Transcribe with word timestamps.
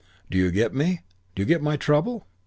Do 0.31 0.37
you 0.39 0.49
get 0.49 0.73
me? 0.73 1.01
Do 1.35 1.43
you 1.43 1.45
get 1.45 1.61
my 1.61 1.77
trouble? 1.77 2.25